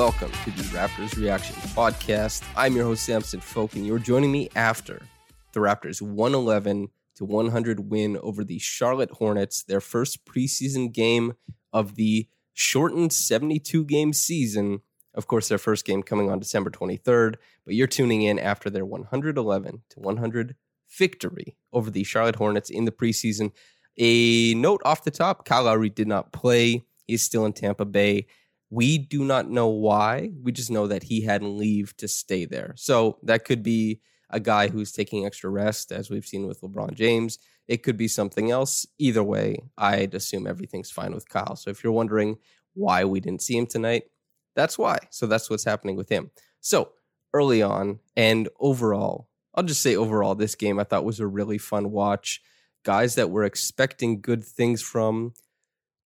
[0.00, 2.42] welcome to the Raptors Reaction Podcast.
[2.56, 5.02] I'm your host Samson Folk, and you're joining me after
[5.52, 11.34] the Raptors 111 to 100 win over the Charlotte Hornets, their first preseason game
[11.70, 14.80] of the shortened 72 game season.
[15.12, 17.34] Of course, their first game coming on December 23rd,
[17.66, 20.56] but you're tuning in after their 111 to 100
[20.96, 23.52] victory over the Charlotte Hornets in the preseason.
[23.98, 26.86] A note off the top Kyle Lowry did not play.
[27.06, 28.28] He's still in Tampa Bay.
[28.70, 30.30] We do not know why.
[30.42, 32.72] We just know that he had leave to stay there.
[32.76, 36.94] So that could be a guy who's taking extra rest, as we've seen with LeBron
[36.94, 37.38] James.
[37.66, 38.86] It could be something else.
[38.98, 41.56] Either way, I'd assume everything's fine with Kyle.
[41.56, 42.38] So if you're wondering
[42.74, 44.04] why we didn't see him tonight,
[44.54, 44.98] that's why.
[45.10, 46.30] So that's what's happening with him.
[46.60, 46.92] So
[47.34, 51.58] early on and overall, I'll just say overall, this game I thought was a really
[51.58, 52.40] fun watch.
[52.84, 55.34] Guys that were expecting good things from,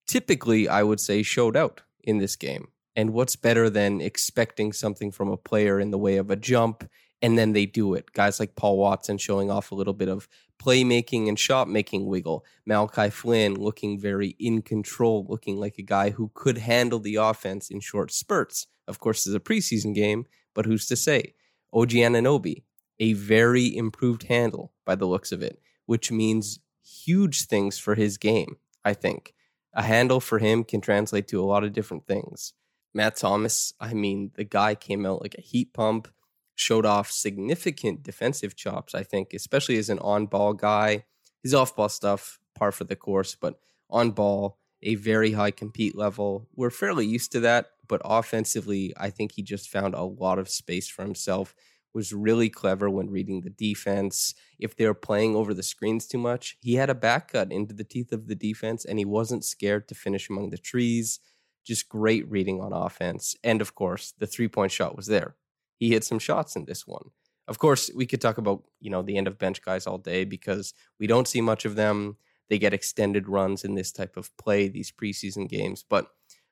[0.06, 2.68] typically, I would say, showed out in this game.
[2.96, 6.88] And what's better than expecting something from a player in the way of a jump
[7.20, 8.12] and then they do it?
[8.12, 10.28] Guys like Paul Watson showing off a little bit of
[10.62, 12.44] playmaking and shot making wiggle.
[12.64, 17.68] Malachi Flynn looking very in control, looking like a guy who could handle the offense
[17.68, 18.66] in short spurts.
[18.86, 21.34] Of course, it's a preseason game, but who's to say?
[21.72, 22.62] OG Anunoby,
[23.00, 28.16] a very improved handle by the looks of it, which means huge things for his
[28.18, 29.34] game, I think
[29.74, 32.52] a handle for him can translate to a lot of different things.
[32.94, 36.08] Matt Thomas, I mean, the guy came out like a heat pump,
[36.54, 41.04] showed off significant defensive chops, I think, especially as an on ball guy.
[41.42, 43.58] His off ball stuff, par for the course, but
[43.90, 46.46] on ball, a very high compete level.
[46.54, 50.48] We're fairly used to that, but offensively, I think he just found a lot of
[50.48, 51.54] space for himself
[51.94, 54.34] was really clever when reading the defense.
[54.58, 57.72] If they were playing over the screens too much, he had a back cut into
[57.72, 61.20] the teeth of the defense and he wasn't scared to finish among the trees.
[61.64, 63.36] Just great reading on offense.
[63.44, 65.36] And of course, the three point shot was there.
[65.78, 67.10] He hit some shots in this one.
[67.46, 70.24] Of course, we could talk about, you know, the end of bench guys all day
[70.24, 72.16] because we don't see much of them.
[72.48, 75.84] They get extended runs in this type of play, these preseason games.
[75.88, 76.08] But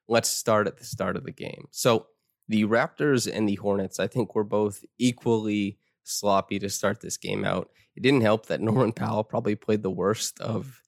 [0.09, 1.69] let's start at the start of the game.
[1.71, 2.07] So
[2.53, 7.45] the Raptors and the Hornets, I think, were both equally sloppy to start this game
[7.45, 7.71] out.
[7.97, 10.83] It didn't help that Norman Powell probably played the worst of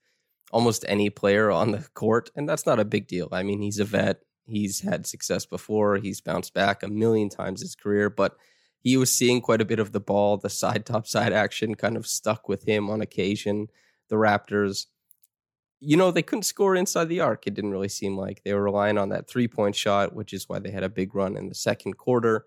[0.53, 3.29] almost any player on the court, and that's not a big deal.
[3.33, 4.21] I mean, he's a vet.
[4.47, 5.97] He's had success before.
[5.97, 8.37] He's bounced back a million times his career, but
[8.79, 10.37] he was seeing quite a bit of the ball.
[10.37, 13.69] The side top side action kind of stuck with him on occasion.
[14.11, 14.85] The Raptors
[15.81, 17.47] you know, they couldn't score inside the arc.
[17.47, 20.49] It didn't really seem like they were relying on that three point shot, which is
[20.49, 22.47] why they had a big run in the second quarter.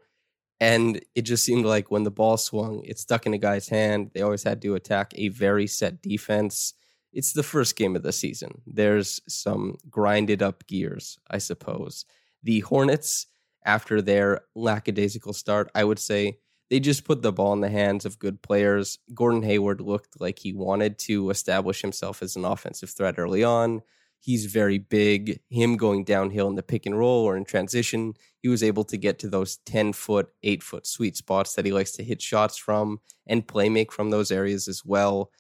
[0.60, 4.12] And it just seemed like when the ball swung, it stuck in a guy's hand.
[4.14, 6.74] They always had to attack a very set defense.
[7.14, 8.62] It's the first game of the season.
[8.66, 12.06] There's some grinded up gears, I suppose.
[12.42, 13.28] The Hornets,
[13.66, 16.40] after their lackadaisical start, I would say
[16.70, 19.00] they just put the ball in the hands of good players.
[19.14, 23.82] Gordon Hayward looked like he wanted to establish himself as an offensive threat early on.
[24.20, 25.40] He's very big.
[25.50, 28.98] Him going downhill in the pick and roll or in transition, he was able to
[28.98, 32.58] get to those 10 foot, 8 foot sweet spots that he likes to hit shots
[32.58, 35.32] from and play make from those areas as well.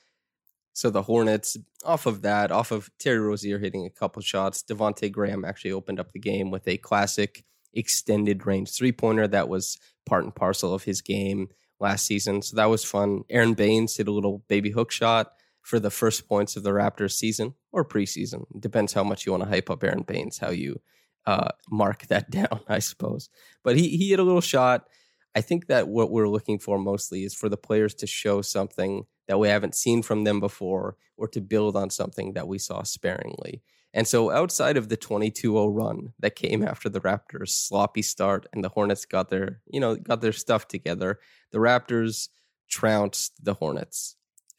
[0.73, 5.11] So the Hornets, off of that, off of Terry Rozier hitting a couple shots, Devonte
[5.11, 7.43] Graham actually opened up the game with a classic
[7.73, 11.49] extended range three pointer that was part and parcel of his game
[11.79, 12.41] last season.
[12.41, 13.23] So that was fun.
[13.29, 17.11] Aron Baynes hit a little baby hook shot for the first points of the Raptors
[17.11, 18.45] season or preseason.
[18.55, 20.81] It depends how much you want to hype up Aron Baynes, how you
[21.25, 23.29] uh, mark that down, I suppose.
[23.63, 24.87] But he, he hit a little shot.
[25.35, 29.05] I think that what we're looking for mostly is for the players to show something
[29.27, 32.83] that we haven't seen from them before or to build on something that we saw
[32.83, 33.61] sparingly.
[33.93, 38.63] And so outside of the 22-0 run that came after the Raptors sloppy start and
[38.63, 41.19] the Hornets got their, you know, got their stuff together,
[41.51, 42.29] the Raptors
[42.69, 44.15] trounced the Hornets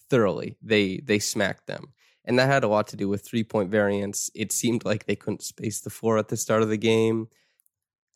[0.08, 0.56] thoroughly.
[0.62, 1.92] They they smacked them.
[2.25, 4.30] And that had a lot to do with three point variance.
[4.34, 7.28] It seemed like they couldn't space the floor at the start of the game.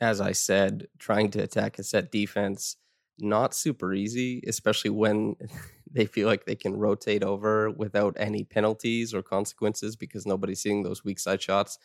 [0.00, 2.76] As I said, trying to attack a set defense,
[3.19, 5.37] not super easy, especially when
[5.93, 10.83] they feel like they can rotate over without any penalties or consequences because nobody's seeing
[10.83, 11.79] those weak side shots.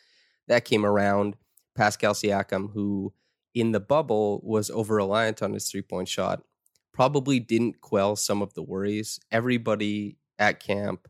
[0.48, 1.36] That came around.
[1.76, 3.14] Pascal Siakam, who
[3.54, 6.42] in the bubble was over reliant on his three point shot,
[6.94, 9.20] probably didn't quell some of the worries.
[9.32, 11.08] Everybody at camp,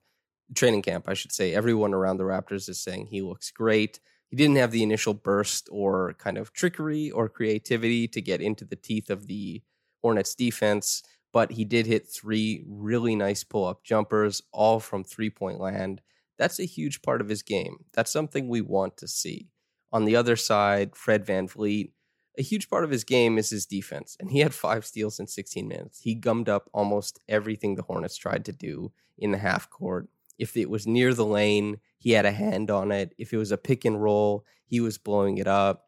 [0.54, 4.00] training camp, I should say, everyone around the Raptors is saying he looks great.
[4.30, 8.66] He didn't have the initial burst or kind of trickery or creativity to get into
[8.66, 9.62] the teeth of the
[10.02, 15.30] Hornets defense, but he did hit three really nice pull up jumpers, all from three
[15.30, 16.02] point land.
[16.38, 17.86] That's a huge part of his game.
[17.94, 19.50] That's something we want to see.
[19.92, 21.92] On the other side, Fred Van VanVleet,
[22.38, 25.28] a huge part of his game is his defense, and he had five steals in
[25.28, 26.02] 16 minutes.
[26.02, 30.08] He gummed up almost everything the Hornets tried to do in the half court.
[30.38, 33.16] If it was near the lane, he had a hand on it.
[33.18, 35.86] If it was a pick and roll, he was blowing it up.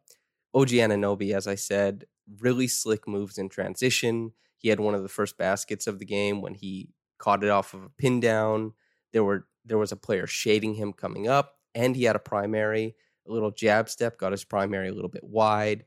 [0.56, 2.06] OG Anunoby, as I said,
[2.40, 4.32] really slick moves in transition.
[4.60, 7.74] He had one of the first baskets of the game when he caught it off
[7.74, 8.74] of a pin down.
[9.14, 12.96] There were there was a player shading him coming up, and he had a primary,
[13.28, 15.86] a little jab step, got his primary a little bit wide.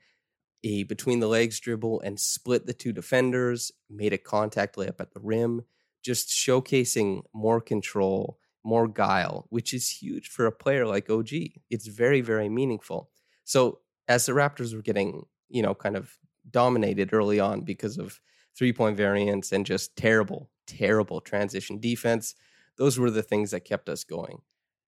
[0.65, 5.13] A between the legs dribble and split the two defenders, made a contact layup at
[5.13, 5.63] the rim,
[6.03, 11.31] just showcasing more control, more guile, which is huge for a player like OG.
[11.69, 13.11] It's very, very meaningful.
[13.45, 16.17] So as the Raptors were getting, you know, kind of
[16.51, 18.21] dominated early on because of
[18.57, 22.35] three point variance and just terrible, terrible transition defense,
[22.77, 24.39] those were the things that kept us going.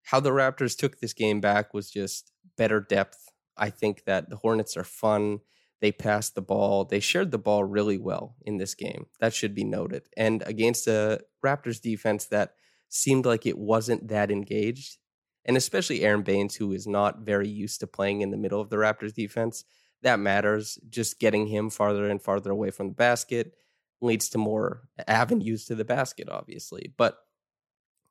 [0.04, 3.28] How the Raptors took this game back was just better depth.
[3.56, 5.40] I think that the Hornets are fun.
[5.80, 6.84] They passed the ball.
[6.84, 9.06] They shared the ball really well in this game.
[9.20, 10.08] That should be noted.
[10.16, 12.54] And against a Raptors defense that
[12.88, 14.98] seemed like it wasn't that engaged,
[15.44, 18.70] and especially Aron Baynes, who is not very used to playing in the middle of
[18.70, 19.64] the Raptors defense,
[20.02, 20.78] that matters.
[20.88, 23.54] Just getting him farther and farther away from the basket
[24.00, 26.92] leads to more avenues to the basket, obviously.
[26.96, 27.18] But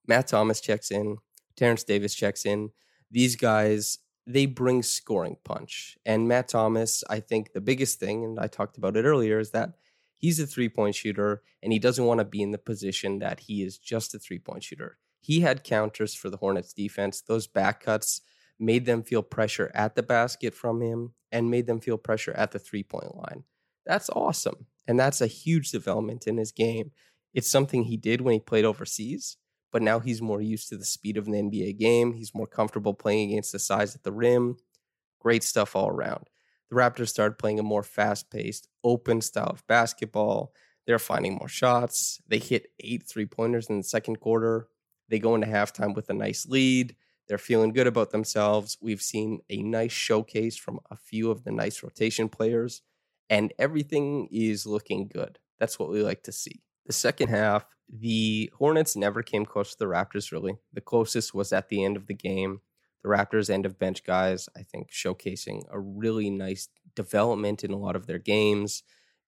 [0.08, 1.18] Matt Thomas checks in,
[1.56, 2.72] Terence Davis checks in.
[3.12, 5.98] These guys, they bring scoring punch.
[6.06, 9.52] And Matt Thomas, I think the biggest thing, and I talked about it earlier, is
[9.52, 9.74] that
[10.18, 13.42] he's a three point shooter and he doesn't want to be in the position that
[13.42, 14.98] he is just a three point shooter.
[15.20, 17.22] He had counters for the Hornets defense.
[17.22, 18.22] Those back cuts
[18.62, 22.52] made them feel pressure at the basket from him and made them feel pressure at
[22.52, 23.44] the three point line.
[23.86, 24.68] That's awesome.
[24.88, 26.92] And that's a huge development in his game.
[27.34, 29.38] It's something he did when he played overseas,
[29.72, 32.14] but now he's more used to the speed of an NBA game.
[32.14, 34.58] He's more comfortable playing against the size at the rim.
[35.20, 36.26] Great stuff all around.
[36.70, 40.54] The Raptors started playing a more fast paced, open style of basketball.
[40.88, 42.22] They're finding more shots.
[42.28, 44.68] They hit eight three pointers in the second quarter.
[45.10, 46.96] They go into halftime with a nice lead.
[47.32, 48.78] They're feeling good about themselves.
[48.82, 52.82] We've seen a nice showcase from a few of the nice rotation players,
[53.30, 55.40] and everything is looking good.
[55.58, 56.62] That's what we like to see.
[56.88, 60.58] The second half, the Hornets never came close to the Raptors, really.
[60.74, 62.60] The closest was at the end of the game.
[63.02, 66.68] The Raptors' end of bench guys, I think, showcasing a really nice
[66.98, 68.84] development in a lot of their games.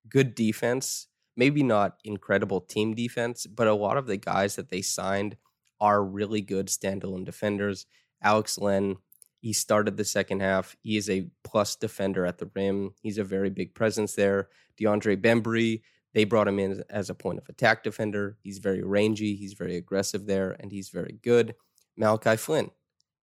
[0.10, 1.08] Good defense,
[1.38, 5.38] maybe not incredible team defense, but a lot of the guys that they signed
[5.80, 7.86] are really good standalone defenders.
[8.22, 8.98] Alex Len,
[9.40, 10.76] he started the second half.
[10.82, 12.92] He is a plus defender at the rim.
[13.02, 14.48] He's a very big presence there.
[14.80, 15.82] DeAndre Bembry,
[16.14, 18.38] they brought him in as a point of attack defender.
[18.42, 21.56] He's very rangy, he's very aggressive there, and he's very good.
[21.98, 22.72] Malachi Flynn,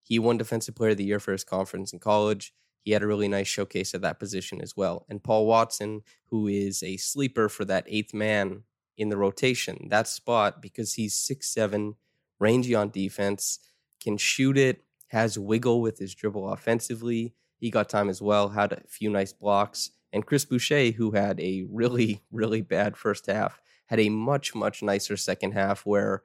[0.02, 2.52] he won Defensive Player of the Year for his conference in college.
[2.82, 5.06] He had a really nice showcase at that position as well.
[5.08, 8.64] And Paul Watson, who is a sleeper for that eighth man
[8.96, 11.94] in the rotation, that spot, because he's six seven,
[12.40, 13.60] rangy on defense,
[14.02, 17.34] can shoot it, has wiggle with his dribble offensively.
[17.58, 19.90] He got time as well, had a few nice blocks.
[20.12, 24.82] And Chris Boucher, who had a really, really bad first half, had a much, much
[24.82, 26.22] nicer second half where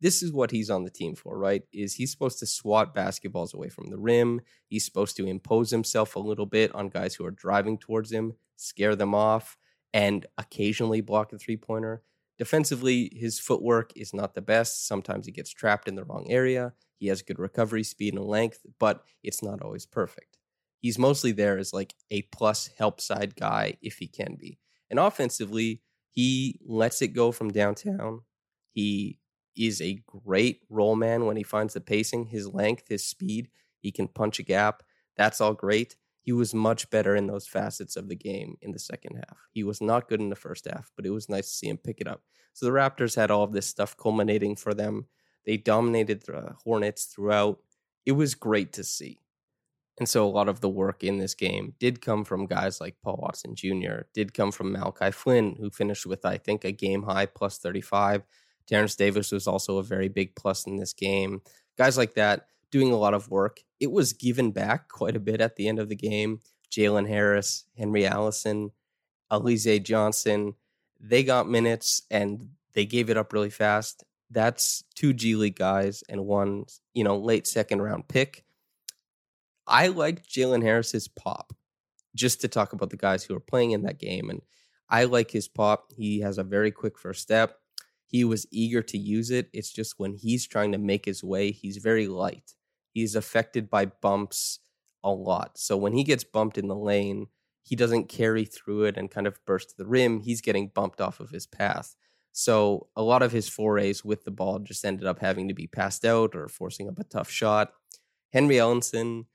[0.00, 1.62] this is what he's on the team for, right?
[1.72, 4.40] Is he's supposed to swat basketballs away from the rim.
[4.66, 8.34] He's supposed to impose himself a little bit on guys who are driving towards him,
[8.56, 9.56] scare them off,
[9.94, 12.02] and occasionally block a three pointer.
[12.42, 14.88] Defensively, his footwork is not the best.
[14.88, 16.72] Sometimes he gets trapped in the wrong area.
[16.98, 20.38] He has good recovery speed and length, but it's not always perfect.
[20.80, 24.58] He's mostly there as like a plus help side guy if he can be.
[24.90, 28.22] And offensively, he lets it go from downtown.
[28.72, 29.20] He
[29.56, 33.50] is a great roll man when he finds the pacing, his length, his speed.
[33.78, 34.82] He can punch a gap.
[35.16, 38.78] That's all great he was much better in those facets of the game in the
[38.78, 39.36] second half.
[39.52, 41.78] He was not good in the first half, but it was nice to see him
[41.78, 42.22] pick it up.
[42.52, 45.06] So the Raptors had all of this stuff culminating for them.
[45.44, 47.58] They dominated the Hornets throughout.
[48.06, 49.18] It was great to see.
[49.98, 52.96] And so a lot of the work in this game did come from guys like
[53.02, 57.02] Paul Watson Jr., did come from Malachi Flynn, who finished with, I think, a game
[57.02, 58.22] high plus 35.
[58.66, 61.42] Terence Davis was also a very big plus in this game.
[61.76, 63.60] Guys like that doing a lot of work.
[63.82, 66.38] It was given back quite a bit at the end of the game.
[66.70, 68.70] Jalen Harris, Henry Ellenson,
[69.28, 70.54] Alize Johnson,
[71.00, 74.04] they got minutes and they gave it up really fast.
[74.30, 78.44] That's two G League guys and one, you know, late second round pick.
[79.66, 81.52] I like Jalen Harris's pop,
[82.14, 84.30] just to talk about the guys who are playing in that game.
[84.30, 84.42] And
[84.88, 85.86] I like his pop.
[85.96, 87.58] He has a very quick first step.
[88.06, 89.48] He was eager to use it.
[89.52, 92.54] It's just when he's trying to make his way, he's very light.
[92.92, 94.60] He's affected by bumps
[95.02, 95.58] a lot.
[95.58, 97.28] So when he gets bumped in the lane,
[97.62, 100.20] he doesn't carry through it and kind of burst to the rim.
[100.20, 101.94] He's getting bumped off of his path.
[102.32, 105.66] So a lot of his forays with the ball just ended up having to be
[105.66, 107.72] passed out or forcing up a tough shot.
[108.32, 109.26] Henry Ellenson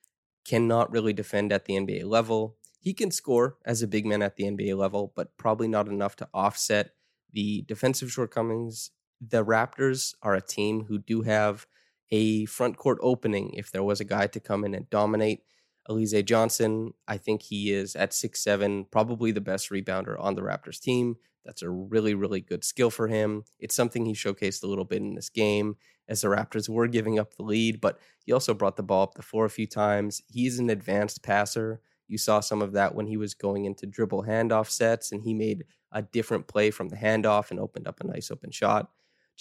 [0.46, 2.58] cannot really defend at the NBA level.
[2.80, 6.16] He can score as a big man at the NBA level, but probably not enough
[6.18, 6.92] to offset
[7.32, 8.92] the defensive shortcomings.
[9.22, 11.68] The Raptors are a team who do have
[12.12, 15.44] a front court opening if there was a guy to come in and dominate.
[15.90, 20.42] Alize Johnson, I think he is at six seven, probably the best rebounder on the
[20.42, 21.16] Raptors team.
[21.46, 23.46] That's a really, really good skill for him.
[23.58, 25.78] It's something he showcased a little bit in this game
[26.10, 29.14] as the Raptors were giving up the lead, but he also brought the ball up
[29.14, 30.22] the floor a few times.
[30.28, 31.82] He's an advanced passer.
[32.08, 35.34] You saw some of that when he was going into dribble handoff sets and he
[35.34, 38.90] made a different play from the handoff and opened up a nice open shot.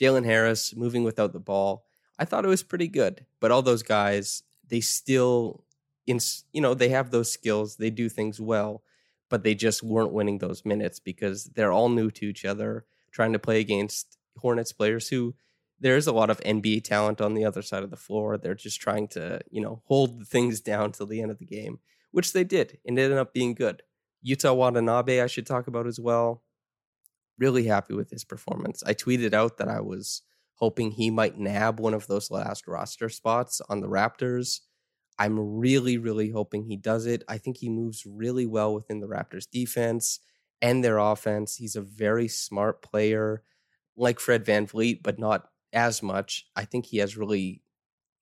[0.01, 1.85] Jalen Harris moving without the ball.
[2.19, 5.65] I thought it was pretty good, but all those guys, they still
[6.07, 6.19] in
[6.53, 8.83] you know they have those skills they do things well
[9.29, 13.33] but they just weren't winning those minutes because they're all new to each other trying
[13.33, 15.35] to play against hornets players who
[15.81, 18.39] there's a lot of nba talent on the other side of the floor.
[18.39, 21.81] They're just trying to you know hold things down till the end of the game
[22.13, 23.83] which they did and ended up being good.
[24.27, 26.43] Yuta Watanabe i should talk about as well.
[27.39, 28.83] Really happy with his performance.
[28.87, 30.23] I tweeted out that i was
[30.57, 34.61] hoping he might nab one of those last roster spots on the raptors
[35.19, 37.25] I'm really, really hoping he does it.
[37.29, 40.21] I think he moves really well within the Raptors defense
[40.61, 41.57] and their offense.
[41.57, 43.43] He's a very smart player,
[43.97, 46.47] like Fred Van VanVleet, but not as much.
[46.55, 47.63] I think he has really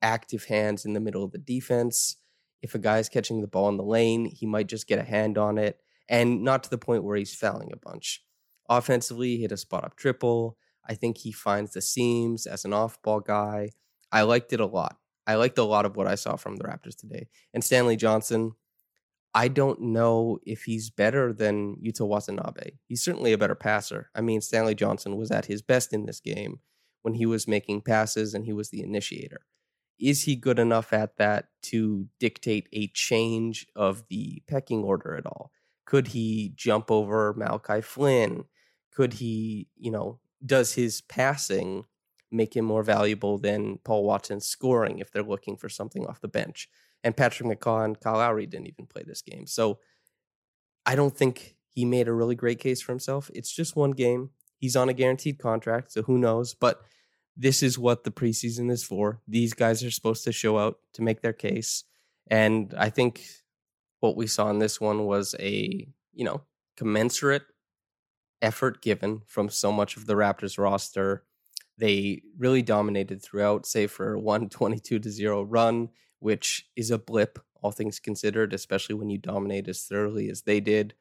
[0.02, 2.16] active hands in the middle of the defense.
[2.62, 5.36] If a guy's catching the ball in the lane, he might just get a hand
[5.36, 8.22] on it, and not to the point where he's fouling a bunch.
[8.68, 10.56] Offensively, he hit a spot up triple.
[10.88, 13.70] I think he finds the seams as an off ball guy.
[14.12, 14.98] I liked it a lot.
[15.26, 17.28] I liked a lot of what I saw from the Raptors today.
[17.52, 18.52] And Stanley Johnson,
[19.34, 22.72] I don't know if he's better than Yuta Watanabe.
[22.86, 24.10] He's certainly a better passer.
[24.14, 26.60] I mean, Stanley Johnson was at his best in this game
[27.02, 29.40] when he was making passes and he was the initiator.
[29.98, 35.26] Is he good enough at that to dictate a change of the pecking order at
[35.26, 35.50] all?
[35.86, 38.44] Could he jump over Malachi Flynn?
[38.92, 41.84] Could he, you know, does his passing
[42.30, 46.28] make him more valuable than Paul Watson's scoring if they're looking for something off the
[46.28, 46.68] bench.
[47.02, 49.46] And Patrick McCaw and Kyle Lowry didn't even play this game.
[49.46, 49.78] So
[50.84, 53.30] I don't think he made a really great case for himself.
[53.34, 54.30] It's just one game.
[54.58, 56.54] He's on a guaranteed contract, so who knows?
[56.54, 56.80] But
[57.36, 59.20] this is what the preseason is for.
[59.28, 61.84] These guys are supposed to show out to make their case.
[62.28, 63.24] And I think
[64.00, 66.42] what we saw in this one was a, you know,
[66.76, 67.42] commensurate
[68.42, 71.24] effort given from so much of the Raptors roster
[71.76, 77.38] they really dominated throughout, save for one 22 to 0 run, which is a blip,
[77.62, 80.94] all things considered, especially when you dominate as thoroughly as they did.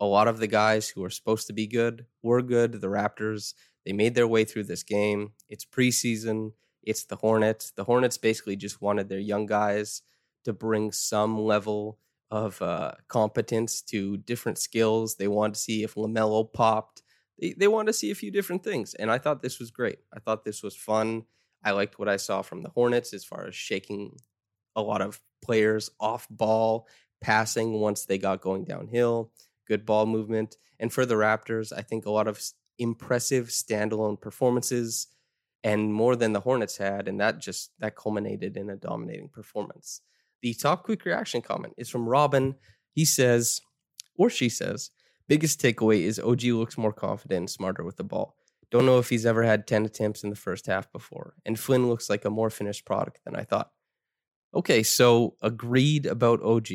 [0.00, 2.80] A lot of the guys who are supposed to be good were good.
[2.80, 5.32] The Raptors, they made their way through this game.
[5.48, 7.70] It's preseason, it's the Hornets.
[7.70, 10.02] The Hornets basically just wanted their young guys
[10.44, 11.98] to bring some level
[12.34, 15.16] of uh, competence to different skills.
[15.16, 17.02] They wanted to see if LaMelo popped
[17.40, 18.94] they, they wanted to see a few different things.
[18.94, 19.98] And I thought this was great.
[20.12, 21.24] I thought this was fun.
[21.64, 24.18] I liked what I saw from the Hornets as far as shaking
[24.76, 26.88] a lot of players off ball,
[27.20, 29.32] passing once they got going downhill,
[29.66, 30.56] good ball movement.
[30.78, 32.42] And for the Raptors, I think a lot of
[32.78, 35.06] impressive standalone performances
[35.62, 37.08] and more than the Hornets had.
[37.08, 40.02] And that just that culminated in a dominating performance.
[40.42, 42.54] The top quick reaction comment is from Robin.
[42.92, 43.60] He says,
[44.16, 44.90] or she says,
[45.26, 48.36] Biggest takeaway is OG looks more confident and smarter with the ball.
[48.70, 51.34] Don't know if he's ever had 10 attempts in the first half before.
[51.46, 53.70] And Flynn looks like a more finished product than I thought.
[54.54, 56.68] Okay, so agreed about OG.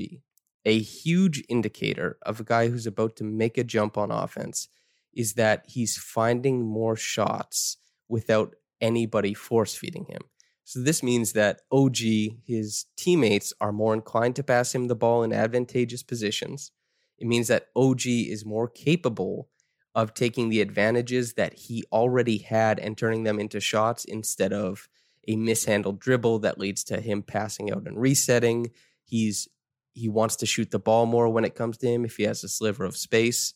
[0.65, 4.67] A huge indicator of a guy who's about to make a jump on offense
[5.13, 10.21] is that he's finding more shots without anybody force feeding him.
[10.69, 11.97] So this means that OG,
[12.45, 16.71] his teammates, are more inclined to pass him the ball in advantageous positions.
[17.17, 19.49] It means that OG is more capable
[19.95, 24.87] of taking the advantages that he already had and turning them into shots instead of
[25.27, 28.69] a mishandled dribble that leads to him passing out and resetting.
[29.03, 29.47] He's
[29.93, 32.43] he wants to shoot the ball more when it comes to him if he has
[32.43, 33.55] a sliver of space.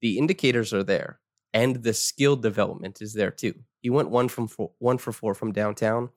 [0.00, 1.20] The indicators are there
[1.54, 3.54] and the skill development is there too.
[3.78, 6.10] He went one from four, one for four from downtown.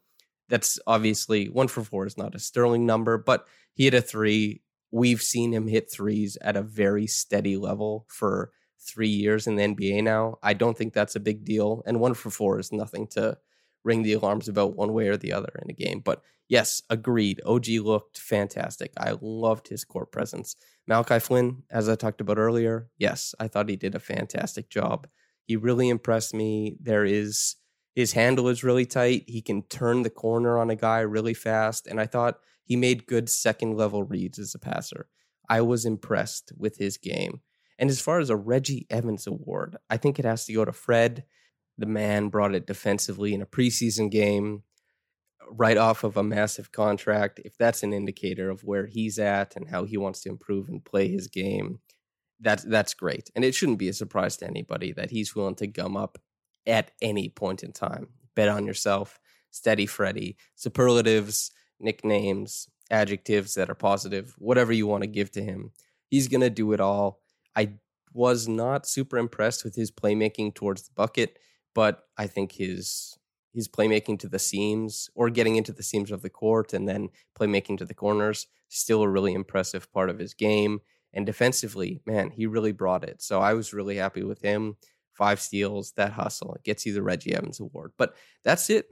[0.52, 4.62] That's obviously one for four is not a sterling number, but he hit a three.
[4.92, 9.64] We've seen him hit threes at a very steady level for three years in the
[9.64, 10.40] NBA now.
[10.44, 11.84] I don't think that's a big deal.
[11.86, 13.38] And one for four is nothing to
[13.86, 16.02] ring the alarms about one way or the other in a game.
[16.02, 17.40] But yes, agreed.
[17.46, 18.92] OG looked fantastic.
[18.98, 20.58] I loved his court presence.
[20.86, 25.08] Malachi Flynn, as I talked about earlier, yes, I thought he did a fantastic job.
[25.46, 26.76] He really impressed me.
[26.82, 27.56] There is
[27.94, 29.26] his handle is really tight.
[29.28, 31.88] He can turn the corner on a guy really fast.
[31.88, 35.08] And I thought he made good second level reads as a passer.
[35.50, 37.42] I was impressed with his game.
[37.78, 40.72] And as far as a Reggie Evans award, I think it has to go to
[40.72, 41.26] Fred.
[41.78, 44.64] The man brought it defensively in a preseason game
[45.50, 47.42] right off of a massive contract.
[47.44, 50.86] If that's an indicator of where he's at and how he wants to improve and
[50.86, 51.80] play his game,
[52.40, 53.30] that's that's great.
[53.36, 56.20] And it shouldn't be a surprise to anybody that he's willing to gum up
[56.66, 58.08] at any point in time.
[58.36, 59.20] Bet on yourself,
[59.52, 65.72] steady Freddy, superlatives, nicknames, adjectives that are positive, whatever you want to give to him.
[66.10, 67.22] He's going to do it all.
[67.56, 67.74] I
[68.14, 71.40] was not super impressed with his playmaking towards the bucket,
[71.74, 73.18] but I think his
[73.54, 77.10] his playmaking to the seams or getting into the seams of the court and then
[77.38, 80.80] playmaking to the corners still a really impressive part of his game.
[81.14, 83.22] And defensively, man, he really brought it.
[83.22, 84.78] So I was really happy with him.
[85.14, 86.56] Five steals, that hustle.
[86.56, 87.92] It gets you the Reggie Evans Award.
[87.98, 88.88] But that's it.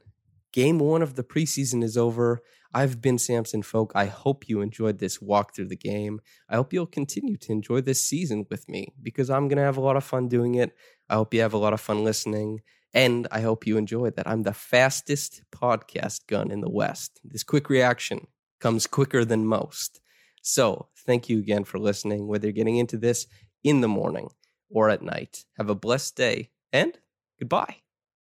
[0.52, 2.42] Game one of the preseason is over.
[2.74, 3.92] I've been Samson Folk.
[3.96, 6.22] I hope you enjoyed this walk through the game.
[6.50, 9.78] I hope you'll continue to enjoy this season with me because I'm going to have
[9.78, 10.76] a lot of fun doing it.
[11.10, 12.62] I hope you have a lot of fun listening.
[12.94, 17.20] And I hope you enjoy that I'm the fastest podcast gun in the West.
[17.24, 18.28] This quick reaction
[18.60, 20.02] comes quicker than most.
[20.42, 23.28] So thank you again for listening, whether you're getting into this
[23.64, 24.30] in the morning
[24.70, 25.46] or at night.
[25.58, 26.98] Have a blessed day and
[27.40, 27.78] goodbye.